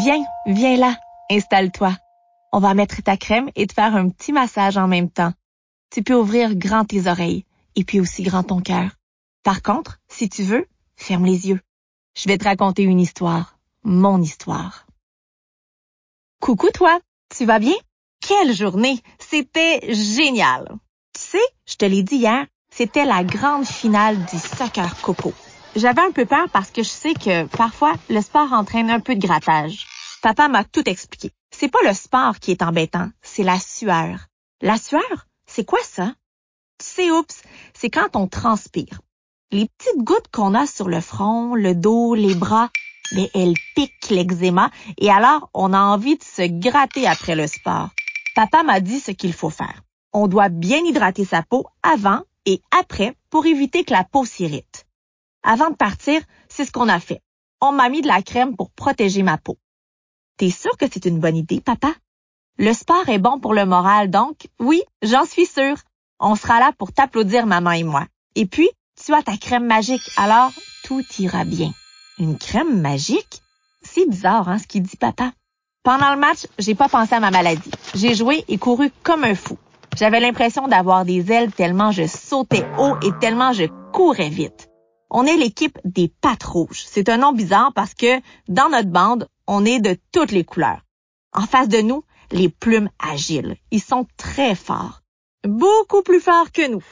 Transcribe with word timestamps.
Viens, 0.00 0.24
viens 0.46 0.76
là, 0.76 0.96
installe-toi. 1.28 1.96
On 2.52 2.60
va 2.60 2.74
mettre 2.74 3.02
ta 3.02 3.16
crème 3.16 3.50
et 3.56 3.66
te 3.66 3.72
faire 3.72 3.96
un 3.96 4.10
petit 4.10 4.30
massage 4.30 4.76
en 4.76 4.86
même 4.86 5.10
temps. 5.10 5.32
Tu 5.90 6.04
peux 6.04 6.14
ouvrir 6.14 6.54
grand 6.54 6.84
tes 6.84 7.08
oreilles 7.08 7.44
et 7.74 7.82
puis 7.82 7.98
aussi 7.98 8.22
grand 8.22 8.44
ton 8.44 8.60
cœur. 8.60 8.92
Par 9.42 9.60
contre, 9.60 9.98
si 10.06 10.28
tu 10.28 10.44
veux, 10.44 10.68
ferme 10.94 11.24
les 11.26 11.48
yeux. 11.48 11.60
Je 12.16 12.28
vais 12.28 12.38
te 12.38 12.44
raconter 12.44 12.84
une 12.84 13.00
histoire, 13.00 13.58
mon 13.82 14.22
histoire. 14.22 14.86
Coucou 16.40 16.70
toi, 16.72 17.00
tu 17.36 17.44
vas 17.44 17.58
bien? 17.58 17.74
Quelle 18.20 18.54
journée! 18.54 19.02
C'était 19.18 19.92
génial! 19.92 20.78
Tu 21.12 21.22
sais, 21.22 21.48
je 21.66 21.74
te 21.74 21.84
l'ai 21.84 22.04
dit 22.04 22.18
hier, 22.18 22.46
c'était 22.70 23.04
la 23.04 23.24
grande 23.24 23.66
finale 23.66 24.24
du 24.26 24.38
soccer 24.38 25.00
coco. 25.00 25.34
J'avais 25.76 26.02
un 26.02 26.12
peu 26.12 26.24
peur 26.24 26.48
parce 26.52 26.70
que 26.70 26.82
je 26.82 26.88
sais 26.88 27.14
que 27.14 27.46
parfois 27.46 27.94
le 28.08 28.20
sport 28.20 28.52
entraîne 28.52 28.90
un 28.90 29.00
peu 29.00 29.14
de 29.14 29.24
grattage. 29.24 29.87
Papa 30.20 30.48
m'a 30.48 30.64
tout 30.64 30.88
expliqué. 30.88 31.30
C'est 31.50 31.68
pas 31.68 31.78
le 31.84 31.94
sport 31.94 32.40
qui 32.40 32.50
est 32.50 32.62
embêtant, 32.62 33.10
c'est 33.22 33.44
la 33.44 33.58
sueur. 33.60 34.26
La 34.60 34.76
sueur? 34.76 35.26
C'est 35.46 35.64
quoi 35.64 35.78
ça? 35.82 36.12
Tu 36.78 36.86
sais, 36.86 37.10
oups, 37.10 37.42
c'est 37.72 37.90
quand 37.90 38.16
on 38.16 38.26
transpire. 38.26 39.00
Les 39.52 39.68
petites 39.68 40.02
gouttes 40.02 40.28
qu'on 40.32 40.54
a 40.54 40.66
sur 40.66 40.88
le 40.88 41.00
front, 41.00 41.54
le 41.54 41.74
dos, 41.74 42.14
les 42.14 42.34
bras, 42.34 42.70
mais 43.12 43.30
elles 43.32 43.54
piquent 43.74 44.10
l'eczéma 44.10 44.70
et 44.98 45.10
alors 45.10 45.50
on 45.54 45.72
a 45.72 45.80
envie 45.80 46.16
de 46.16 46.24
se 46.24 46.42
gratter 46.42 47.06
après 47.06 47.34
le 47.34 47.46
sport. 47.46 47.90
Papa 48.34 48.62
m'a 48.62 48.80
dit 48.80 49.00
ce 49.00 49.12
qu'il 49.12 49.32
faut 49.32 49.50
faire. 49.50 49.82
On 50.12 50.26
doit 50.26 50.48
bien 50.48 50.78
hydrater 50.78 51.24
sa 51.24 51.42
peau 51.42 51.66
avant 51.82 52.22
et 52.44 52.60
après 52.76 53.14
pour 53.30 53.46
éviter 53.46 53.84
que 53.84 53.92
la 53.92 54.04
peau 54.04 54.24
s'irrite. 54.24 54.86
Avant 55.42 55.70
de 55.70 55.76
partir, 55.76 56.20
c'est 56.48 56.64
ce 56.64 56.72
qu'on 56.72 56.88
a 56.88 57.00
fait. 57.00 57.22
On 57.60 57.72
m'a 57.72 57.88
mis 57.88 58.02
de 58.02 58.08
la 58.08 58.22
crème 58.22 58.56
pour 58.56 58.70
protéger 58.70 59.22
ma 59.22 59.38
peau. 59.38 59.58
T'es 60.38 60.50
sûr 60.50 60.70
que 60.76 60.86
c'est 60.90 61.04
une 61.04 61.18
bonne 61.18 61.36
idée, 61.36 61.60
papa? 61.60 61.92
Le 62.58 62.72
sport 62.72 63.08
est 63.08 63.18
bon 63.18 63.40
pour 63.40 63.54
le 63.54 63.66
moral, 63.66 64.08
donc 64.08 64.46
oui, 64.60 64.82
j'en 65.02 65.24
suis 65.24 65.46
sûre. 65.46 65.76
On 66.20 66.36
sera 66.36 66.60
là 66.60 66.70
pour 66.78 66.92
t'applaudir, 66.92 67.44
maman 67.44 67.72
et 67.72 67.82
moi. 67.82 68.06
Et 68.36 68.46
puis, 68.46 68.70
tu 69.04 69.12
as 69.12 69.22
ta 69.24 69.36
crème 69.36 69.66
magique, 69.66 70.08
alors 70.16 70.52
tout 70.84 71.02
ira 71.18 71.44
bien. 71.44 71.72
Une 72.20 72.38
crème 72.38 72.80
magique? 72.80 73.42
C'est 73.82 74.08
bizarre, 74.08 74.48
hein, 74.48 74.58
ce 74.58 74.68
qu'il 74.68 74.82
dit 74.82 74.96
papa. 74.96 75.32
Pendant 75.82 76.14
le 76.14 76.20
match, 76.20 76.46
j'ai 76.60 76.76
pas 76.76 76.88
pensé 76.88 77.16
à 77.16 77.20
ma 77.20 77.32
maladie. 77.32 77.70
J'ai 77.96 78.14
joué 78.14 78.44
et 78.46 78.58
couru 78.58 78.92
comme 79.02 79.24
un 79.24 79.34
fou. 79.34 79.58
J'avais 79.96 80.20
l'impression 80.20 80.68
d'avoir 80.68 81.04
des 81.04 81.32
ailes 81.32 81.50
tellement 81.50 81.90
je 81.90 82.06
sautais 82.06 82.64
haut 82.78 82.94
et 83.02 83.10
tellement 83.20 83.52
je 83.52 83.64
courais 83.92 84.28
vite. 84.28 84.68
On 85.10 85.24
est 85.26 85.36
l'équipe 85.36 85.78
des 85.84 86.06
pattes 86.06 86.44
rouges. 86.44 86.84
C'est 86.86 87.08
un 87.08 87.16
nom 87.16 87.32
bizarre 87.32 87.72
parce 87.74 87.94
que 87.94 88.20
dans 88.46 88.68
notre 88.68 88.90
bande, 88.90 89.26
on 89.48 89.64
est 89.64 89.80
de 89.80 89.96
toutes 90.12 90.30
les 90.30 90.44
couleurs. 90.44 90.84
En 91.32 91.46
face 91.46 91.68
de 91.68 91.80
nous, 91.80 92.04
les 92.30 92.48
plumes 92.48 92.90
agiles. 92.98 93.56
Ils 93.70 93.82
sont 93.82 94.06
très 94.16 94.54
forts. 94.54 95.00
Beaucoup 95.42 96.02
plus 96.02 96.20
forts 96.20 96.52
que 96.52 96.68
nous. 96.68 96.84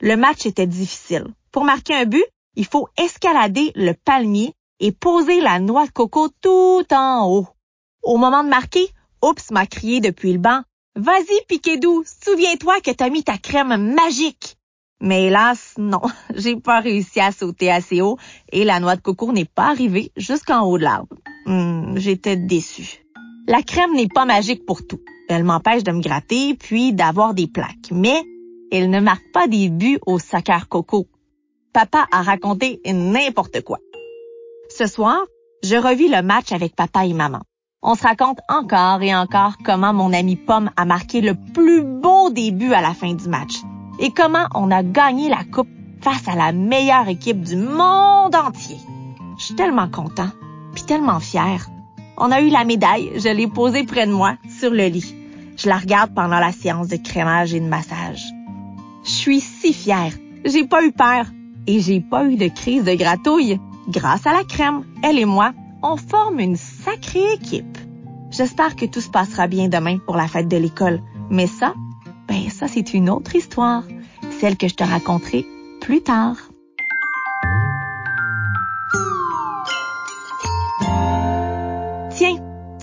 Le 0.00 0.16
match 0.16 0.44
était 0.44 0.66
difficile. 0.66 1.28
Pour 1.52 1.64
marquer 1.64 1.94
un 1.94 2.04
but, 2.04 2.24
il 2.56 2.66
faut 2.66 2.88
escalader 2.98 3.72
le 3.76 3.94
palmier 3.94 4.54
et 4.80 4.92
poser 4.92 5.40
la 5.40 5.60
noix 5.60 5.86
de 5.86 5.92
coco 5.92 6.28
tout 6.40 6.84
en 6.90 7.28
haut. 7.28 7.46
Au 8.02 8.16
moment 8.16 8.42
de 8.42 8.48
marquer, 8.48 8.88
Oups 9.22 9.50
m'a 9.50 9.66
crié 9.66 10.00
depuis 10.00 10.32
le 10.32 10.38
banc. 10.38 10.62
Vas-y, 10.96 11.44
Piquedou, 11.46 12.02
souviens-toi 12.24 12.80
que 12.80 12.90
t'as 12.90 13.10
mis 13.10 13.22
ta 13.22 13.38
crème 13.38 13.94
magique. 13.94 14.56
Mais 15.00 15.26
hélas, 15.26 15.74
non, 15.78 16.02
j'ai 16.34 16.56
pas 16.56 16.80
réussi 16.80 17.20
à 17.20 17.30
sauter 17.30 17.70
assez 17.70 18.00
haut 18.00 18.18
et 18.50 18.64
la 18.64 18.80
noix 18.80 18.96
de 18.96 19.00
coco 19.00 19.32
n'est 19.32 19.44
pas 19.44 19.68
arrivée 19.68 20.10
jusqu'en 20.16 20.62
haut 20.62 20.78
de 20.78 20.84
l'arbre. 20.84 21.16
Hmm, 21.50 21.96
j'étais 21.96 22.36
déçue. 22.36 23.04
La 23.48 23.60
crème 23.62 23.92
n'est 23.96 24.06
pas 24.06 24.24
magique 24.24 24.64
pour 24.64 24.86
tout. 24.86 25.00
Elle 25.28 25.42
m'empêche 25.42 25.82
de 25.82 25.90
me 25.90 26.00
gratter 26.00 26.54
puis 26.54 26.92
d'avoir 26.92 27.34
des 27.34 27.48
plaques. 27.48 27.90
Mais 27.90 28.22
elle 28.70 28.88
ne 28.88 29.00
marque 29.00 29.32
pas 29.32 29.48
des 29.48 29.68
buts 29.68 29.98
au 30.06 30.20
soccer 30.20 30.68
coco. 30.68 31.08
Papa 31.72 32.06
a 32.12 32.22
raconté 32.22 32.80
n'importe 32.86 33.62
quoi. 33.62 33.78
Ce 34.68 34.86
soir, 34.86 35.18
je 35.64 35.74
revis 35.74 36.08
le 36.08 36.22
match 36.22 36.52
avec 36.52 36.76
papa 36.76 37.04
et 37.04 37.14
maman. 37.14 37.40
On 37.82 37.96
se 37.96 38.04
raconte 38.04 38.38
encore 38.48 39.02
et 39.02 39.12
encore 39.12 39.54
comment 39.64 39.92
mon 39.92 40.12
ami 40.12 40.36
Pomme 40.36 40.70
a 40.76 40.84
marqué 40.84 41.20
le 41.20 41.34
plus 41.34 41.82
beau 41.82 42.30
début 42.30 42.74
à 42.74 42.80
la 42.80 42.94
fin 42.94 43.14
du 43.14 43.28
match 43.28 43.54
et 43.98 44.12
comment 44.12 44.46
on 44.54 44.70
a 44.70 44.84
gagné 44.84 45.28
la 45.28 45.42
coupe 45.42 45.68
face 46.00 46.28
à 46.28 46.36
la 46.36 46.52
meilleure 46.52 47.08
équipe 47.08 47.40
du 47.40 47.56
monde 47.56 48.36
entier. 48.36 48.76
Je 49.36 49.46
suis 49.46 49.56
tellement 49.56 49.88
content, 49.88 50.30
puis 50.80 50.86
tellement 50.86 51.20
fier. 51.20 51.68
On 52.16 52.30
a 52.30 52.40
eu 52.40 52.48
la 52.48 52.64
médaille, 52.64 53.12
je 53.16 53.28
l'ai 53.28 53.46
posée 53.46 53.84
près 53.84 54.06
de 54.06 54.12
moi, 54.12 54.36
sur 54.58 54.70
le 54.70 54.86
lit. 54.86 55.14
Je 55.56 55.68
la 55.68 55.76
regarde 55.76 56.14
pendant 56.14 56.38
la 56.38 56.52
séance 56.52 56.88
de 56.88 56.96
crémage 56.96 57.52
et 57.54 57.60
de 57.60 57.66
massage. 57.66 58.24
Je 59.04 59.10
suis 59.10 59.40
si 59.40 59.72
fière. 59.72 60.12
J'ai 60.44 60.64
pas 60.64 60.84
eu 60.84 60.92
peur. 60.92 61.26
Et 61.66 61.80
j'ai 61.80 62.00
pas 62.00 62.24
eu 62.24 62.36
de 62.36 62.48
crise 62.48 62.84
de 62.84 62.94
gratouille. 62.94 63.60
Grâce 63.88 64.26
à 64.26 64.32
la 64.32 64.44
crème, 64.44 64.84
elle 65.02 65.18
et 65.18 65.26
moi, 65.26 65.52
on 65.82 65.96
forme 65.96 66.40
une 66.40 66.56
sacrée 66.56 67.34
équipe. 67.34 67.78
J'espère 68.30 68.74
que 68.76 68.86
tout 68.86 69.00
se 69.00 69.10
passera 69.10 69.46
bien 69.46 69.68
demain 69.68 69.98
pour 69.98 70.16
la 70.16 70.28
fête 70.28 70.48
de 70.48 70.56
l'école. 70.56 71.02
Mais 71.30 71.46
ça, 71.46 71.74
ben 72.26 72.48
ça 72.48 72.68
c'est 72.68 72.94
une 72.94 73.10
autre 73.10 73.36
histoire, 73.36 73.82
celle 74.40 74.56
que 74.56 74.68
je 74.68 74.74
te 74.74 74.84
raconterai 74.84 75.44
plus 75.80 76.00
tard. 76.00 76.36